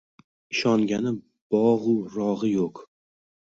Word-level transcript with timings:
Ishongani 0.53 1.11
bogu 1.49 1.95
rogi 2.13 2.47
yuq 2.55 2.75